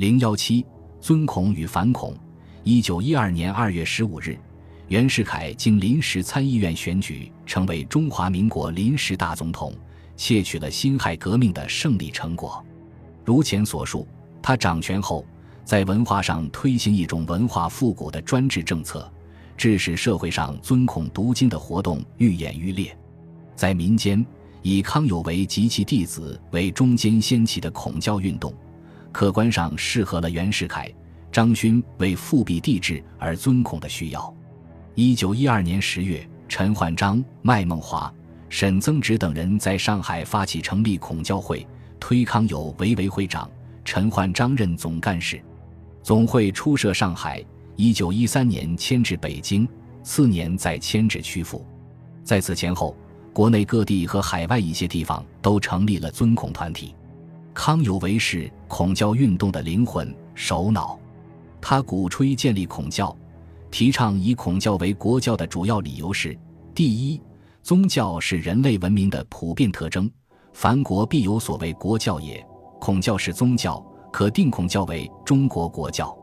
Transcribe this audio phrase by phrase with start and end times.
[0.00, 0.64] 零幺七，
[0.98, 2.16] 尊孔与反孔。
[2.64, 4.34] 一九一二年二月十五日，
[4.88, 9.74] 袁世凯经临时参议院选举，成为中华民国临时大总统，
[10.16, 12.64] 窃取了辛亥革命的胜利成果。
[13.26, 14.08] 如前所述，
[14.40, 15.22] 他掌权后，
[15.66, 19.06] 在文化上推行一种文化复古的专制政策，
[19.54, 22.96] 致使社会上尊孔读经的活动愈演愈烈。
[23.54, 24.24] 在民间，
[24.62, 28.50] 以康有为及其弟子为中间掀起的孔教运动。
[29.12, 30.92] 客观上适合了袁世凯、
[31.32, 34.34] 张勋为复辟帝制而尊孔的需要。
[34.94, 38.12] 一九一二年十月，陈焕章、麦孟华、
[38.48, 41.66] 沈曾植等人在上海发起成立孔教会，
[41.98, 43.48] 推康有为为会长，
[43.84, 45.40] 陈焕章任总干事。
[46.02, 47.44] 总会初设上海，
[47.76, 49.68] 一九一三年迁至北京，
[50.02, 51.64] 次年再迁至曲阜。
[52.24, 52.96] 在此前后，
[53.32, 56.94] 国内各地和海外一些地方都成立了尊孔团体。
[57.52, 60.98] 康有为是孔教运动的灵魂首脑，
[61.60, 63.14] 他鼓吹建立孔教，
[63.70, 66.38] 提倡以孔教为国教的主要理由是：
[66.74, 67.20] 第一，
[67.62, 70.10] 宗教是人类文明的普遍特征，
[70.52, 72.44] 凡国必有所谓国教也。
[72.80, 76.16] 孔教是宗教，可定孔教为中国国教。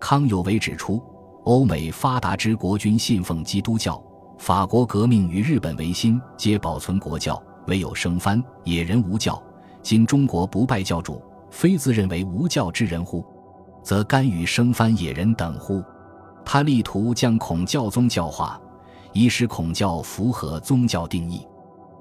[0.00, 1.00] 康有为指出，
[1.44, 4.02] 欧美发达之国君信奉基督教，
[4.38, 9.40] 法国革命与日本维新皆保存国教，唯有生番野人无教。
[9.82, 13.24] 今中国不拜教主，非自认为无教之人乎？
[13.82, 15.82] 则甘与生番野人等乎？
[16.44, 18.60] 他力图将孔教宗教化，
[19.12, 21.46] 以使孔教符合宗教定义。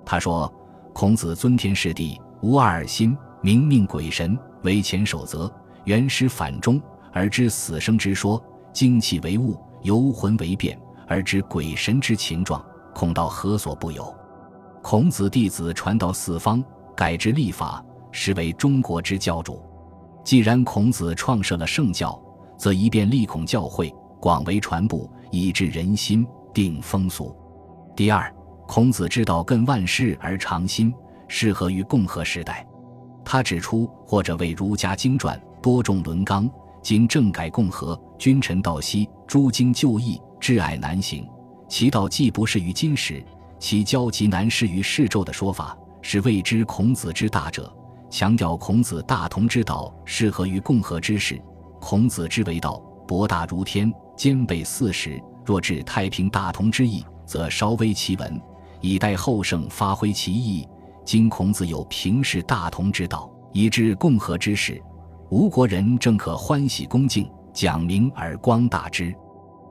[0.06, 0.52] 他说
[0.94, 5.52] ：“孔子尊天事地，无二心，明命鬼神为前守则，
[5.86, 6.80] 原始反中，
[7.12, 14.14] 而知死生之说，精气为物，游魂为变，而知鬼神之情状，孔道何所不有？
[14.84, 16.64] 孔子弟子传道四方。”
[16.96, 19.62] 改制立法，实为中国之教主。
[20.24, 22.22] 既然孔子创设了圣教，
[22.58, 27.36] 则一便立孔教会，广为传播，以治人心，定风俗。
[27.96, 28.34] 第二，
[28.68, 30.94] 孔子之道亘万世而长新，
[31.28, 32.66] 适合于共和时代。
[33.26, 36.50] 他指出，或者为儒家经传多重伦纲，
[36.84, 41.28] 今政改共和，君臣道西，诸经就义，挚爱难行。
[41.68, 43.24] 其道既不适于今时，
[43.58, 45.78] 其交集难适于世纣的说法。
[46.02, 47.72] 是谓之孔子之大者，
[48.10, 51.42] 强调孔子大同之道适合于共和之时。
[51.80, 55.22] 孔子之为道，博大如天，兼备四时。
[55.44, 58.40] 若至太平大同之意，则稍微其文，
[58.80, 60.68] 以待后圣发挥其意。
[61.04, 64.80] 今孔子有平视大同之道，以至共和之时，
[65.32, 69.14] 吴国人正可欢喜恭敬，讲明而光大之。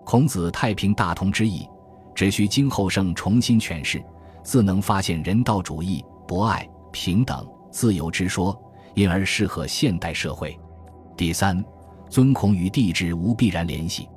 [0.04, 1.68] 孔子太平大同之意，
[2.16, 4.02] 只需经后圣重新诠释，
[4.42, 6.04] 自能发现人道主义。
[6.30, 8.56] 博爱、平等、自由之说，
[8.94, 10.56] 因而适合现代社会。
[11.16, 11.60] 第三，
[12.08, 14.08] 尊孔与帝制无必然联系。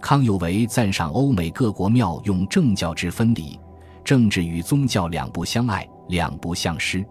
[0.00, 3.56] 康有为赞赏欧美各国庙用政教之分离，
[4.02, 7.06] 政治与宗教两不相爱，两不相失，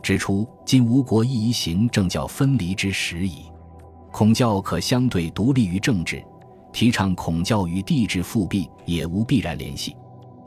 [0.00, 3.46] 指出今吴国亦宜行政教分离之时矣。
[4.12, 6.24] 孔教可相对独立于政治，
[6.72, 9.96] 提倡孔教与帝制复辟也无必然联系。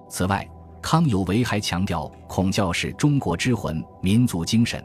[0.08, 0.50] 此外，
[0.82, 4.84] 康有为还强调，孔教是中国之魂、民族精神。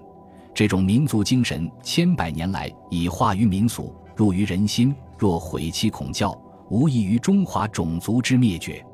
[0.54, 4.94] 这种民族精神千百年来已化于民俗，入于人心。
[5.18, 8.84] 若毁弃孔教，无异于中华种族之灭绝。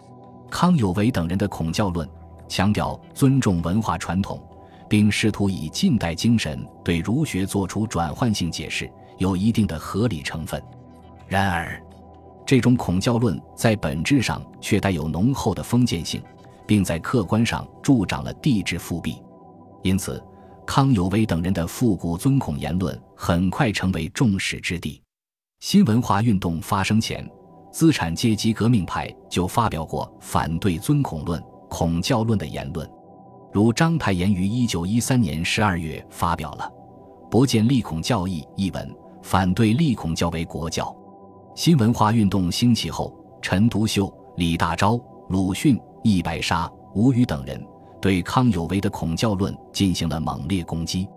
[0.48, 2.08] 康有为等人的孔教论
[2.46, 4.40] 强调尊重文化传统，
[4.88, 10.62] 并试图以近代精神对儒学做出转换性解释，有一定的合理成分。
[11.26, 11.82] 然而，
[12.46, 16.22] 这种孔教论在本质上却带有浓厚的封建性。
[16.66, 19.22] 并在客观上助长了帝制复辟，
[19.82, 20.22] 因此，
[20.66, 25.02] 康有为等人的复古尊孔言论很快成为众矢之的。
[25.60, 27.28] 新文化运动发生前，
[27.70, 32.88] 资产阶级革命派就发表过反对尊孔论、孔教论的言论，
[33.52, 36.70] 如章太炎于一九一三年十二月发表了
[37.28, 40.94] 《不见立孔教义》一文，反对立孔教为国教。
[41.54, 45.78] 新文化运动兴起后，陈独秀、李大钊、鲁迅。
[46.02, 47.64] 易白沙、吴语等人
[48.00, 51.08] 对康有为的孔教论进行了猛烈攻击。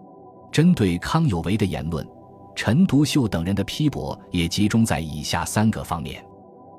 [0.52, 2.08] 针对康有为的言论，
[2.56, 6.24] 陈独秀等人的批驳也集中在以下三个方面：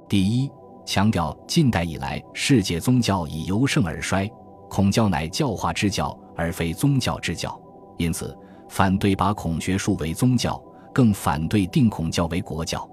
[0.08, 0.50] 第一，
[0.86, 4.30] 强调近代以来世界宗教已由盛而衰，
[4.70, 7.60] 孔教乃教化之教而非宗教之教，
[7.98, 8.34] 因此
[8.68, 10.58] 反对把孔学术为宗教，
[10.94, 12.88] 更反对定孔教为国教。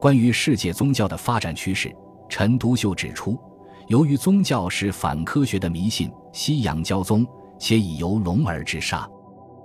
[0.00, 1.94] 关于世界宗教的发展趋势，
[2.28, 3.38] 陈独秀指出。
[3.88, 7.24] 由于宗教是反科学的迷信，西洋教宗
[7.58, 9.08] 且已由龙而至沙。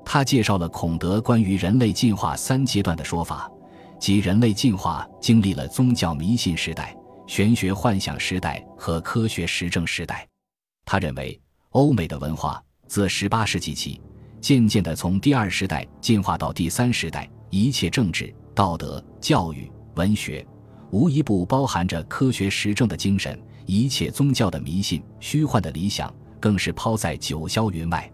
[0.06, 3.50] 他介绍了孔德关于人类进化三阶段的说法，
[4.00, 6.96] 即人类进化经历了宗教迷信时代、
[7.26, 10.28] 玄学幻想时代和科学实证时代。
[10.86, 11.40] 他认为，
[11.72, 14.00] 欧美的文化自18世纪起，
[14.40, 20.46] 渐渐地从第二时代进化到第三时代，一切政治、道德、教育、文学，
[20.92, 23.36] 无一不包含着科学实证的精神；
[23.66, 28.12] 一切宗教的迷信、虚幻的理想，更是抛在九霄云外。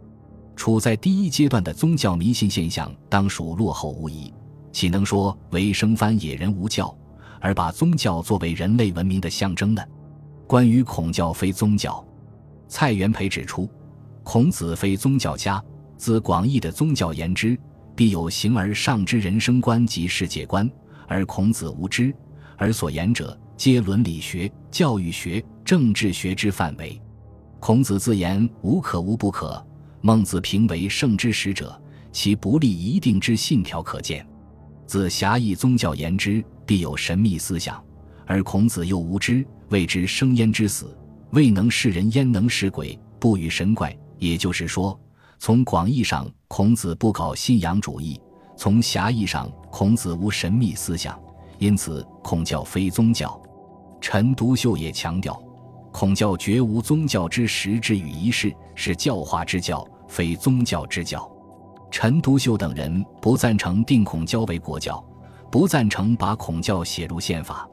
[0.55, 4.33] 处在第一阶段的宗教迷信现象，当属落后无疑。
[4.71, 6.95] 岂能说为生番野人无教，
[7.39, 9.81] 而把宗教作为人类文明的象征呢？
[10.45, 12.05] 关于孔教非宗教，
[12.67, 13.69] 蔡元培指出，
[14.23, 15.63] 孔子非宗教家。
[15.97, 17.57] 自广义的宗教言之，
[17.95, 20.69] 必有形而上之人生观及世界观，
[21.07, 22.15] 而孔子无知，
[22.55, 27.01] 而所言者皆伦理学、教育学、政治学之范围。
[27.59, 29.65] 孔子自言无可无不可，
[30.01, 31.81] 孟子评为圣之始者，
[32.11, 34.23] 其不立一定之信条可见。
[34.85, 37.83] 自狭义宗教言之，必有神秘思想，
[38.27, 40.95] 而孔子又无知，谓之生焉之死，
[41.31, 42.99] 未能视人，焉能视鬼？
[43.19, 43.97] 不与神怪。
[44.19, 44.99] 也就是说，
[45.39, 48.15] 从广义上，孔子不搞信仰主义；
[48.55, 51.19] 从狭义上，孔子无神秘思想。
[51.57, 53.41] 因此，孔教非宗教。
[54.09, 55.37] 陈独秀也强调，
[55.91, 61.29] 孔教绝无宗教之实质与仪式，是教化之教，非宗教之教。
[61.91, 65.05] 陈独秀等人不赞成定孔教为国教，
[65.51, 67.67] 不赞成把孔教写入宪法。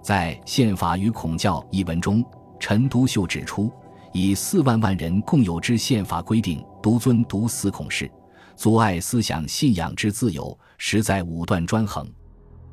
[0.00, 2.24] 在《宪法与孔教》一文中，
[2.60, 3.68] 陈独秀指出，
[4.12, 8.08] 以四万万人共有之宪法规定，独尊独死孔氏，
[8.54, 12.08] 阻碍思想信仰之自由，实在武断专横。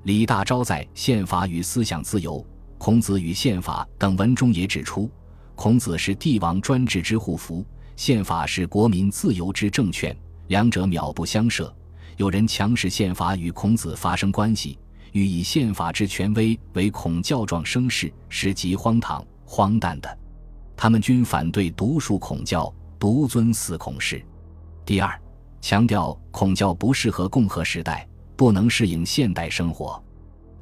[0.03, 2.33] 李大钊在《宪法与思想自由》
[2.79, 5.11] 《孔子与宪法》等文中也指出，
[5.53, 7.63] 孔子是帝王专制之护符，
[7.97, 10.15] 宪法是国民自由之证券。
[10.47, 11.71] 两者渺不相涉，
[12.15, 14.79] 有人强使宪法与孔子发生关系，
[15.11, 20.17] 欲以宪法之权威为孔教状声势，是极荒唐荒诞的。
[20.77, 24.25] 他们均反对独树孔教，独尊祀孔氏。
[24.85, 25.21] 第二，
[25.59, 30.01] 强调孔教不适合共和时代，不能适应现代生活。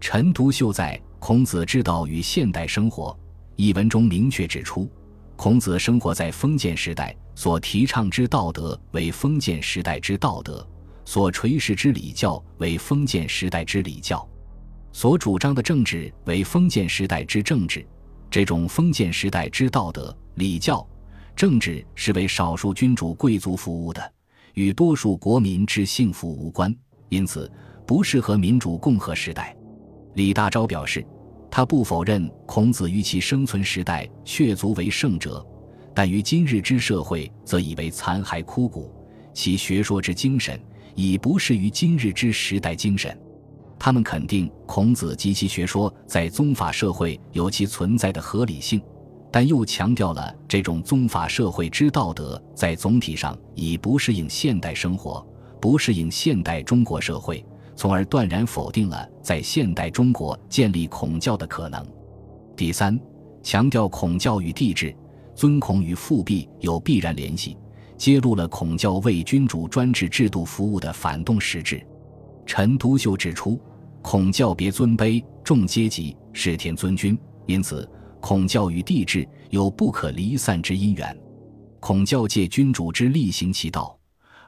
[0.02, 3.10] 陈独秀在《孔子之道与现代生活》
[3.58, 4.90] 一文中明确指出。
[5.36, 10.66] 孔子生活在封建时代，所提倡之道德为封建时代之道德，
[11.04, 14.26] 所垂视之礼教为封建时代之礼教，
[14.94, 17.86] 所主张的政治为封建时代之政治。
[18.32, 20.88] 这种封建时代之道德、礼教、
[21.36, 24.14] 政治是为少数君主贵族服务的，
[24.54, 26.74] 与多数国民之幸福无关，
[27.10, 27.52] 因此
[27.86, 29.54] 不适合民主共和时代。
[30.14, 31.06] 李大钊表示。
[31.58, 35.44] 他不否认孔子于其生存时代确足为圣者，
[35.92, 38.94] 但于今日之社会则已为残骸枯骨，
[39.34, 40.62] 其学说之精神
[40.94, 43.20] 已不适于今日之时代精神。
[43.80, 48.80] 他们肯定孔子及其学说在宗法社会有其存在的合理性，
[49.32, 55.28] 但又强调了这种宗法社会之道德在总体上已不适应现代生活，
[55.60, 57.44] 不适应现代中国社会。
[57.78, 61.86] 从而断然否定了在现代中国建立孔教的可能。
[62.56, 63.00] 第三，
[63.44, 64.94] 强调孔教与帝制、
[65.36, 67.56] 尊孔与复辟有必然联系，
[67.96, 71.86] 揭露了孔教为君主专制制度服务的反动实质。
[72.48, 73.62] 陈独秀指出，
[74.02, 77.88] 孔教别尊卑、重阶级、视天尊君，因此
[78.20, 81.16] 孔教与帝制有不可离散之因缘。
[81.80, 83.96] 孔教借君主之力行其道，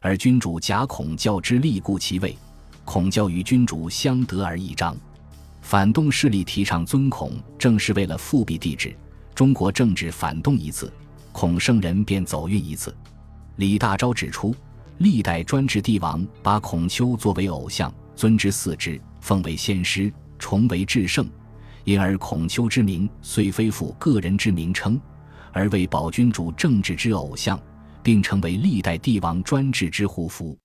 [0.02, 2.36] 而君主假孔教之力固其位。
[2.92, 4.98] 孔教与君主相得而益彰，
[5.62, 8.96] 反动势力提倡尊孔，正是为了复辟帝制。
[9.36, 10.92] 中国政治反动一次，
[11.32, 12.92] 孔圣人便走运一次。
[13.58, 14.56] 李大钊指出，
[14.98, 21.30] 历代专制帝王把孔丘作为偶像，尊之祀之，奉为先师，崇为至圣，
[21.84, 25.00] 因而孔丘之名虽非复个人之名称，
[25.54, 27.62] 而为保君主政治之偶像，
[28.02, 30.58] 并成为历代帝王专制之护符。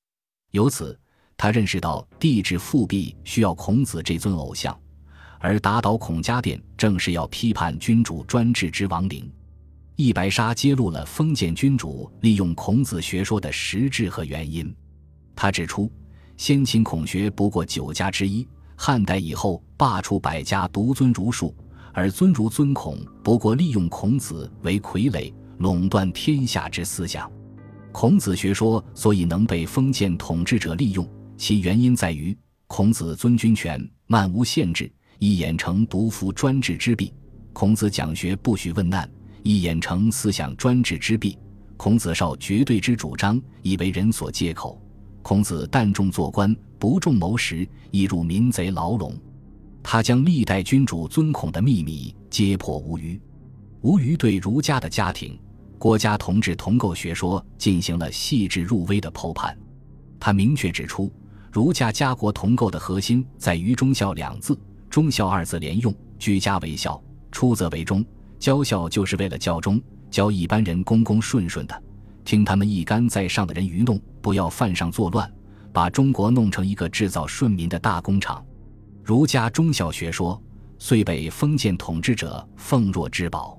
[0.52, 0.98] 由此。
[1.44, 4.74] 他认识到帝制复辟需要孔子这尊偶像，
[5.38, 9.30] 而打倒孔家店正是要批判君主专制之亡灵。
[9.94, 14.74] 易白沙揭露了封建君主利用孔子学说的实质和原因。
[15.36, 15.92] 他指出，
[16.38, 21.54] 先秦孔学不过九家之一，汉代以后罢黜百家，独尊儒术，
[21.92, 27.30] 而尊儒尊孔不过利用孔子为傀儡，垄断天下之思想。
[27.92, 31.06] 孔子学说所以能被封建统治者利用。
[31.36, 32.36] 其原因在于，
[32.66, 37.12] 孔子尊君权，漫无限制，一眼成独夫专制之弊；
[37.52, 39.10] 孔子讲学不许问难，
[39.42, 41.36] 一眼成思想专制之弊；
[41.76, 44.78] 孔子少绝对之主张，以为人所借口；
[45.22, 49.14] 孔子淡重做官，不重谋时，亦入民贼牢笼。
[49.82, 53.20] 他将历代君主尊孔的秘密揭破无余。
[53.82, 55.38] 吴虞对儒家的家庭、
[55.78, 59.54] 国家同治同构学说进行了细致入微的剖判。
[60.18, 61.12] 他明确指出，
[61.54, 64.58] 儒家家国同构的核心在于“忠孝”两字
[64.90, 68.04] ，“忠孝”二字连用，居家为孝，出则为忠。
[68.40, 69.80] 教孝就是为了教忠，
[70.10, 71.82] 教一般人公公顺顺的，
[72.24, 75.32] 听他们一干在上的人愚弄，不要犯上作乱，
[75.72, 78.44] 把中国弄成一个制造顺民的大工厂。
[79.04, 80.42] 儒家忠孝学说
[80.80, 83.56] 虽被封建统治者奉若至宝。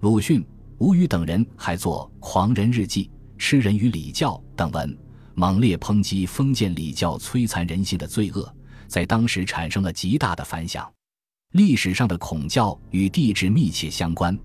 [0.00, 0.42] 鲁迅、
[0.78, 3.04] 吴语等人还作《狂人日记》
[3.36, 4.96] 《吃人与礼教》等文，
[5.38, 8.50] 猛烈抨击封建礼教摧残人性的罪恶，
[8.88, 10.90] 在当时产生了极大的反响。
[11.52, 14.36] 历史上的孔教与帝制密切相关，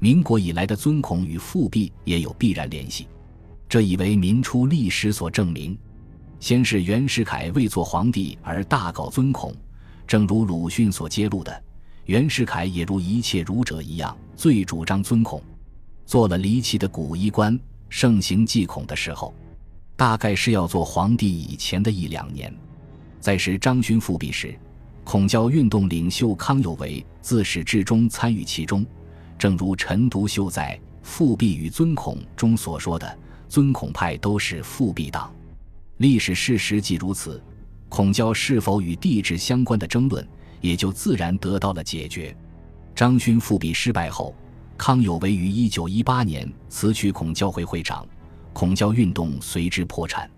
[0.00, 3.06] 民国以来的尊孔与复辟也有必然联系，
[3.68, 5.78] 这已为民初历史所证明。
[6.40, 9.54] 先是袁世凯为做皇帝而大搞尊孔，
[10.04, 11.64] 正如鲁迅所揭露的。
[12.06, 15.40] 袁世凯也如一切儒者一样，最主张尊孔，
[16.04, 17.56] 做了离奇的古衣冠，
[17.88, 19.32] 盛行祭孔的时候，
[20.00, 22.50] 大概是要做皇帝以前的一两年。
[23.20, 24.58] 在时张勋复辟时，
[25.04, 28.82] 孔教运动领袖康有为自始至终参与其中，
[29.38, 35.30] 正如陈独秀在《复辟与尊孔》中所说的：“尊孔派都是复辟党。”
[35.98, 37.38] 历史事实即如此。
[37.90, 40.26] 孔教是否与帝制相关的争论？
[40.62, 42.34] 也就自然得到了解决。
[42.94, 44.34] 张勋复辟失败后，
[44.78, 48.08] 康有为于一九一八年辞去孔教会会长，
[48.52, 50.30] 孔教运动随之破产。